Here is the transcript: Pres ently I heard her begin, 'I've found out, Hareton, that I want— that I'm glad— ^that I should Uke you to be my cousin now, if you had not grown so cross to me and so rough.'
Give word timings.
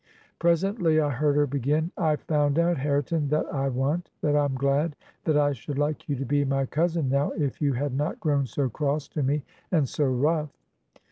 Pres 0.39 0.63
ently 0.63 0.99
I 0.99 1.11
heard 1.11 1.35
her 1.35 1.45
begin, 1.45 1.91
'I've 1.95 2.21
found 2.21 2.57
out, 2.57 2.77
Hareton, 2.77 3.27
that 3.29 3.45
I 3.53 3.69
want— 3.69 4.09
that 4.23 4.35
I'm 4.35 4.55
glad— 4.55 4.95
^that 5.27 5.37
I 5.39 5.51
should 5.51 5.77
Uke 5.77 6.09
you 6.09 6.15
to 6.15 6.25
be 6.25 6.43
my 6.43 6.65
cousin 6.65 7.07
now, 7.07 7.29
if 7.33 7.61
you 7.61 7.73
had 7.73 7.93
not 7.93 8.19
grown 8.19 8.47
so 8.47 8.67
cross 8.67 9.07
to 9.09 9.21
me 9.21 9.43
and 9.71 9.87
so 9.87 10.05
rough.' 10.07 10.49